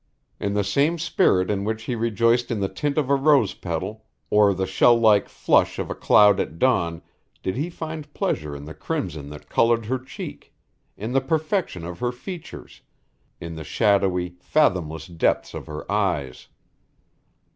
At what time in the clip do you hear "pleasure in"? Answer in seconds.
8.11-8.65